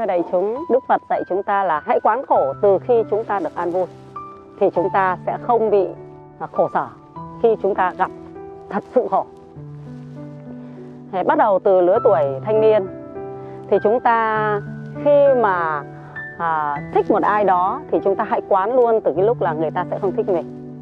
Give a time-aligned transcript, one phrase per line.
[0.00, 3.24] thưa đại chúng, Đức Phật dạy chúng ta là hãy quán khổ từ khi chúng
[3.24, 3.86] ta được an vui
[4.60, 5.86] thì chúng ta sẽ không bị
[6.38, 6.86] à, khổ sở
[7.42, 8.10] khi chúng ta gặp
[8.70, 9.26] thật sự khổ.
[11.12, 12.86] Để bắt đầu từ lứa tuổi thanh niên
[13.70, 14.60] thì chúng ta
[15.04, 15.82] khi mà
[16.38, 19.52] à, thích một ai đó thì chúng ta hãy quán luôn từ cái lúc là
[19.52, 20.76] người ta sẽ không thích mình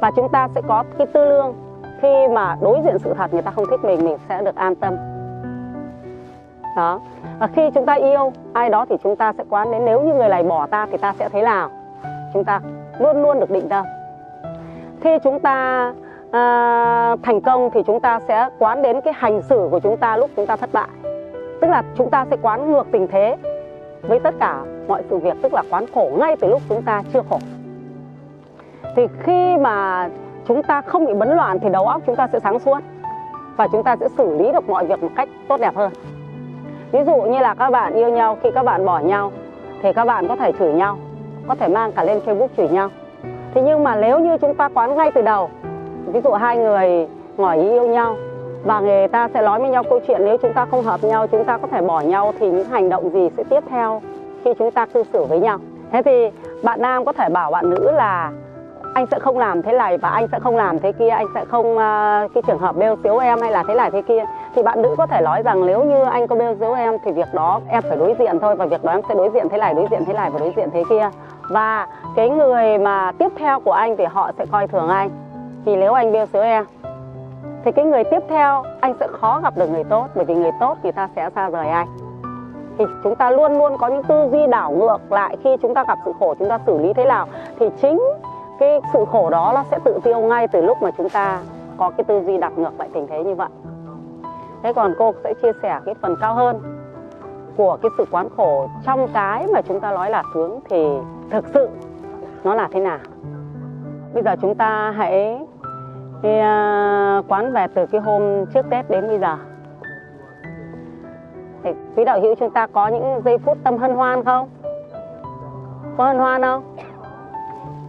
[0.00, 1.54] và chúng ta sẽ có cái tư lương
[2.02, 4.74] khi mà đối diện sự thật người ta không thích mình mình sẽ được an
[4.74, 5.17] tâm
[6.78, 7.00] đó
[7.38, 10.14] và khi chúng ta yêu ai đó thì chúng ta sẽ quán đến nếu như
[10.14, 11.70] người này bỏ ta thì ta sẽ thế nào
[12.34, 12.60] chúng ta
[12.98, 13.84] luôn luôn được định tâm
[15.00, 15.92] khi chúng ta
[16.30, 20.16] à, thành công thì chúng ta sẽ quán đến cái hành xử của chúng ta
[20.16, 20.88] lúc chúng ta thất bại
[21.60, 23.36] tức là chúng ta sẽ quán ngược tình thế
[24.02, 27.02] với tất cả mọi sự việc tức là quán khổ ngay từ lúc chúng ta
[27.12, 27.38] chưa khổ
[28.96, 30.08] thì khi mà
[30.48, 32.78] chúng ta không bị bấn loạn thì đầu óc chúng ta sẽ sáng suốt
[33.56, 35.92] và chúng ta sẽ xử lý được mọi việc một cách tốt đẹp hơn
[36.92, 39.32] ví dụ như là các bạn yêu nhau, khi các bạn bỏ nhau,
[39.82, 40.96] thì các bạn có thể chửi nhau,
[41.48, 42.88] có thể mang cả lên facebook chửi nhau.
[43.54, 45.50] Thế nhưng mà nếu như chúng ta quán ngay từ đầu,
[46.06, 48.16] ví dụ hai người ngỏ ý yêu nhau
[48.64, 51.26] và người ta sẽ nói với nhau câu chuyện, nếu chúng ta không hợp nhau,
[51.26, 54.02] chúng ta có thể bỏ nhau, thì những hành động gì sẽ tiếp theo
[54.44, 55.58] khi chúng ta cư xử với nhau?
[55.92, 56.30] Thế thì
[56.62, 58.32] bạn nam có thể bảo bạn nữ là
[58.94, 61.44] anh sẽ không làm thế này và anh sẽ không làm thế kia anh sẽ
[61.44, 64.24] không uh, cái trường hợp bêu xếu em hay là thế này thế kia.
[64.54, 67.12] Thì bạn nữ có thể nói rằng nếu như anh có bêu xếu em thì
[67.12, 69.58] việc đó em phải đối diện thôi và việc đó em sẽ đối diện thế
[69.58, 71.10] này đối diện thế này và đối diện thế kia.
[71.50, 71.86] Và
[72.16, 75.10] cái người mà tiếp theo của anh thì họ sẽ coi thường anh.
[75.66, 76.64] Thì nếu anh bêu xếu em
[77.64, 80.52] thì cái người tiếp theo anh sẽ khó gặp được người tốt bởi vì người
[80.60, 81.86] tốt người ta sẽ xa rời anh.
[82.78, 85.84] Thì chúng ta luôn luôn có những tư duy đảo ngược lại khi chúng ta
[85.88, 87.26] gặp sự khổ chúng ta xử lý thế nào.
[87.58, 88.00] Thì chính
[88.58, 91.40] cái sự khổ đó nó sẽ tự tiêu ngay từ lúc mà chúng ta
[91.76, 93.48] có cái tư duy đặt ngược lại tình thế như vậy
[94.62, 96.60] thế còn cô sẽ chia sẻ cái phần cao hơn
[97.56, 100.86] của cái sự quán khổ trong cái mà chúng ta nói là sướng thì
[101.30, 101.68] thực sự
[102.44, 102.98] nó là thế nào
[104.14, 105.38] bây giờ chúng ta hãy
[106.22, 109.36] thì, uh, à, quán về từ cái hôm trước Tết đến bây giờ
[111.62, 114.48] thì quý đạo hữu chúng ta có những giây phút tâm hân hoan không?
[115.96, 116.76] Có hân hoan không?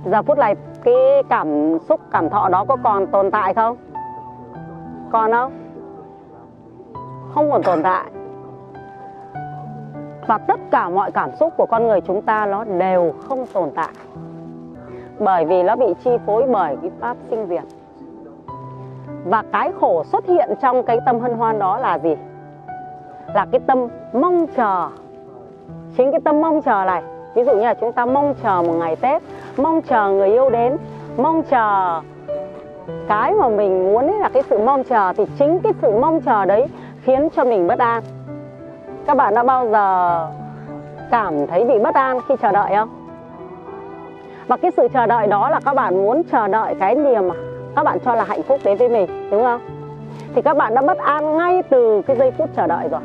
[0.05, 3.77] Giờ phút này cái cảm xúc, cảm thọ đó có còn tồn tại không?
[5.11, 5.51] Còn không?
[7.33, 8.03] Không còn tồn tại.
[10.27, 13.69] Và tất cả mọi cảm xúc của con người chúng ta nó đều không tồn
[13.75, 13.93] tại.
[15.19, 17.63] Bởi vì nó bị chi phối bởi cái pháp sinh diệt.
[19.25, 22.15] Và cái khổ xuất hiện trong cái tâm hân hoan đó là gì?
[23.33, 24.87] Là cái tâm mong chờ.
[25.97, 27.03] Chính cái tâm mong chờ này
[27.33, 29.21] ví dụ như là chúng ta mong chờ một ngày tết
[29.59, 30.77] mong chờ người yêu đến,
[31.17, 32.01] mong chờ
[33.07, 36.21] cái mà mình muốn ấy là cái sự mong chờ thì chính cái sự mong
[36.21, 36.65] chờ đấy
[37.03, 38.03] khiến cho mình bất an.
[39.05, 40.27] Các bạn đã bao giờ
[41.11, 42.89] cảm thấy bị bất an khi chờ đợi không?
[44.47, 47.29] Và cái sự chờ đợi đó là các bạn muốn chờ đợi cái niềm
[47.75, 49.61] các bạn cho là hạnh phúc đến với mình, đúng không?
[50.35, 53.01] Thì các bạn đã bất an ngay từ cái giây phút chờ đợi rồi.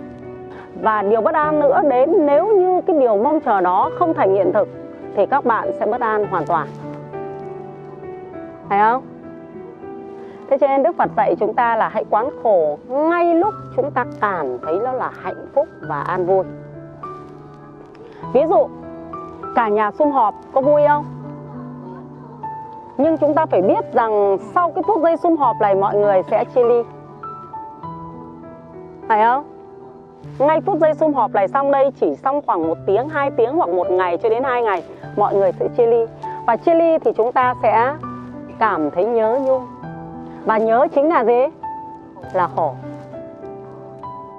[0.83, 4.35] Và điều bất an nữa đến nếu như cái điều mong chờ đó không thành
[4.35, 4.69] hiện thực
[5.17, 6.67] thì các bạn sẽ bất an hoàn toàn.
[8.69, 9.03] Phải không?
[10.51, 13.91] Thế cho nên đức phật dạy chúng ta là hãy quán khổ ngay lúc chúng
[13.91, 16.45] ta cảm thấy nó là hạnh phúc và an vui.
[18.33, 18.69] Ví dụ,
[19.55, 21.05] cả nhà sum họp có vui không?
[22.99, 26.23] Nhưng chúng ta phải biết rằng sau cái phút giây sum họp này mọi người
[26.31, 26.83] sẽ chia ly.
[29.09, 29.54] Phải không?
[30.39, 33.53] Ngay phút giây sum họp này xong đây, chỉ xong khoảng một tiếng, hai tiếng
[33.53, 34.83] hoặc một ngày cho đến hai ngày,
[35.17, 36.07] mọi người sẽ chia ly.
[36.47, 37.95] Và chia ly thì chúng ta sẽ
[38.59, 39.67] cảm thấy nhớ nhung.
[40.45, 41.47] Và nhớ chính là gì?
[42.33, 42.75] Là khổ.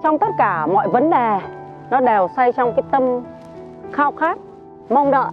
[0.03, 1.39] Trong tất cả mọi vấn đề,
[1.89, 3.21] nó đều xoay trong cái tâm
[3.91, 4.37] khao khát,
[4.89, 5.27] mong đợi.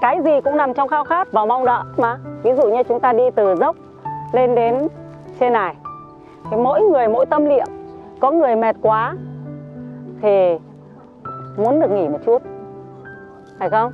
[0.00, 2.18] Cái gì cũng nằm trong khao khát và mong đợi mà.
[2.42, 3.76] Ví dụ như chúng ta đi từ dốc
[4.32, 4.88] lên đến
[5.40, 5.74] trên này,
[6.50, 7.66] thì mỗi người, mỗi tâm niệm,
[8.20, 9.14] có người mệt quá
[10.22, 10.58] thì
[11.56, 12.42] muốn được nghỉ một chút,
[13.58, 13.92] phải không?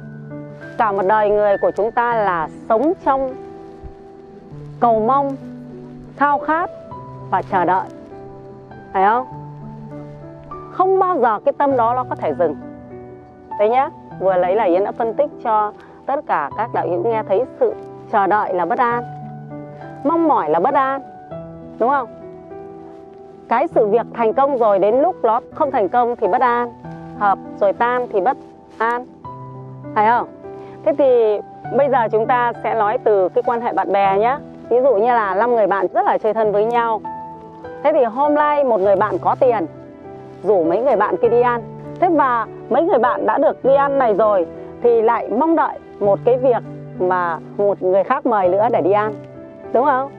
[0.78, 3.34] Cả một đời người của chúng ta là sống trong
[4.80, 5.36] cầu mong,
[6.16, 6.70] khao khát
[7.30, 7.86] và chờ đợi,
[8.92, 9.26] phải không?
[10.72, 12.56] Không bao giờ cái tâm đó nó có thể dừng.
[13.58, 15.72] Đấy nhá, vừa lấy là yến đã phân tích cho
[16.06, 17.74] tất cả các đạo hữu nghe thấy sự
[18.12, 19.04] chờ đợi là bất an,
[20.04, 21.02] mong mỏi là bất an,
[21.78, 22.08] đúng không?
[23.52, 26.72] Cái sự việc thành công rồi, đến lúc nó không thành công thì bất an,
[27.18, 28.36] hợp rồi tan thì bất
[28.78, 29.06] an.
[29.94, 30.28] Phải không?
[30.84, 31.40] Thế thì
[31.76, 34.38] bây giờ chúng ta sẽ nói từ cái quan hệ bạn bè nhé
[34.68, 37.00] ví dụ như là năm người bạn rất là chơi thân với nhau.
[37.82, 39.66] Thế thì hôm nay một người bạn có tiền,
[40.42, 41.62] rủ mấy người bạn kia đi ăn.
[42.00, 44.46] Thế và mấy người bạn đã được đi ăn này rồi,
[44.82, 46.62] thì lại mong đợi một cái việc
[46.98, 49.12] mà một người khác mời nữa để đi ăn.
[49.72, 50.10] Đúng không?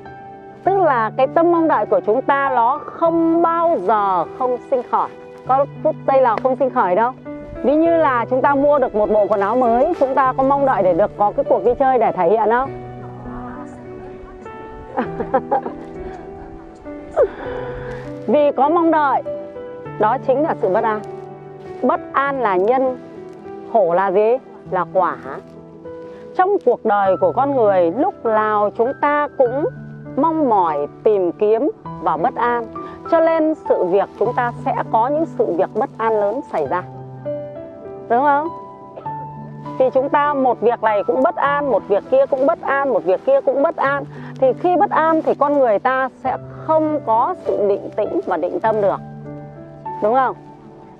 [0.63, 4.81] Tức là cái tâm mong đợi của chúng ta nó không bao giờ không sinh
[4.91, 5.09] khởi.
[5.47, 7.11] Có phút giây nào không sinh khởi đâu.
[7.63, 10.43] Ví như là chúng ta mua được một bộ quần áo mới, chúng ta có
[10.43, 12.69] mong đợi để được có cái cuộc đi chơi để thể hiện không?
[18.27, 19.21] Vì có mong đợi,
[19.99, 21.01] đó chính là sự bất an.
[21.81, 22.97] Bất an là nhân,
[23.73, 24.37] khổ là gì?
[24.71, 25.17] Là quả.
[26.35, 29.65] Trong cuộc đời của con người, lúc nào chúng ta cũng
[30.17, 31.71] mong mỏi, tìm kiếm
[32.01, 32.65] và bất an.
[33.11, 36.67] Cho nên sự việc chúng ta sẽ có những sự việc bất an lớn xảy
[36.67, 36.83] ra.
[38.09, 38.47] Đúng không?
[39.79, 42.89] Vì chúng ta một việc này cũng bất an, một việc kia cũng bất an,
[42.89, 44.03] một việc kia cũng bất an.
[44.39, 48.37] Thì khi bất an thì con người ta sẽ không có sự định tĩnh và
[48.37, 48.99] định tâm được.
[50.03, 50.35] Đúng không?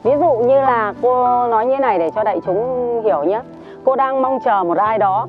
[0.03, 3.41] Ví dụ như là cô nói như này để cho đại chúng hiểu nhé.
[3.85, 5.27] Cô đang mong chờ một ai đó.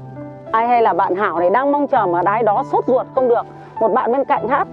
[0.53, 3.29] Ai hay là bạn hảo này đang mong chờ một ai đó sốt ruột không
[3.29, 3.47] được
[3.81, 4.69] một bạn bên cạnh hát.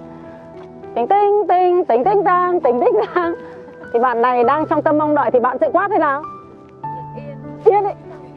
[0.95, 3.33] Tính tinh tinh tính tinh tang tính tinh tang.
[3.93, 6.23] Thì bạn này đang trong tâm mong đợi thì bạn sẽ quát thế nào?
[7.65, 7.89] Yên đi.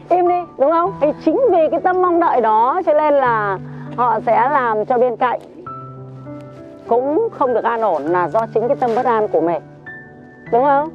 [0.09, 0.93] Im đi, đúng không?
[1.01, 3.59] Thì chính vì cái tâm mong đợi đó cho nên là
[3.97, 5.41] họ sẽ làm cho bên cạnh
[6.89, 9.63] cũng không được an ổn là do chính cái tâm bất an của mình.
[10.53, 10.89] Đúng không?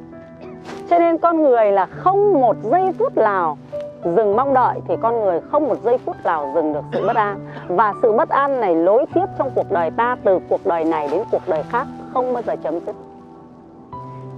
[0.90, 3.58] Cho nên con người là không một giây phút nào
[4.04, 7.16] dừng mong đợi thì con người không một giây phút nào dừng được sự bất
[7.16, 7.38] an.
[7.68, 11.08] Và sự bất an này lối tiếp trong cuộc đời ta, từ cuộc đời này
[11.12, 12.96] đến cuộc đời khác, không bao giờ chấm dứt.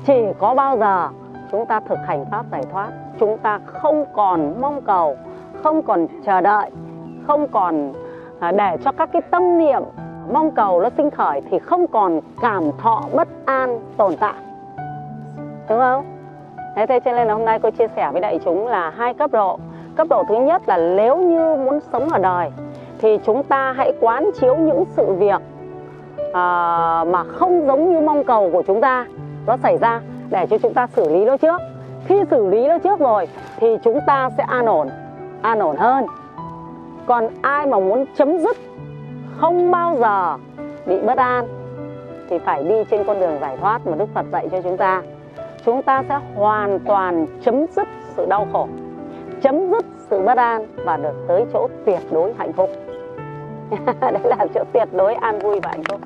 [0.07, 1.09] Chỉ có bao giờ
[1.53, 2.89] chúng ta thực hành pháp giải thoát,
[3.21, 5.17] chúng ta không còn mong cầu,
[5.63, 6.71] không còn chờ đợi,
[7.27, 7.93] không còn
[8.41, 9.83] à, để cho các cái tâm niệm
[10.33, 14.35] mong cầu nó sinh khởi thì không còn cảm thọ bất an tồn tại.
[15.69, 16.05] Đúng không?
[16.77, 19.15] Thế thế cho nên là hôm nay cô chia sẻ với đại chúng là hai
[19.15, 19.59] cấp độ.
[19.97, 22.51] Cấp độ thứ nhất là nếu như muốn sống ở đời
[22.99, 25.41] thì chúng ta hãy quán chiếu những sự việc
[26.29, 26.35] uh,
[27.09, 29.07] mà không giống như mong cầu của chúng ta
[29.47, 31.61] nó xảy ra để cho chúng ta xử lý nó trước.
[32.07, 34.89] Khi xử lý nó trước rồi thì chúng ta sẽ an ổn
[35.43, 36.07] an ổn hơn.
[37.07, 38.57] Còn ai mà muốn chấm dứt
[39.37, 40.37] không bao giờ
[40.87, 41.47] bị bất an
[42.31, 45.03] thì phải đi trên con đường giải thoát mà Đức Phật dạy cho chúng ta
[45.65, 48.69] chúng ta sẽ hoàn toàn chấm dứt sự đau khổ,
[49.43, 52.71] chấm dứt sự bất an và được tới chỗ tuyệt đối hạnh phúc.
[54.01, 56.01] Đấy là chỗ tuyệt đối an vui và hạnh phúc.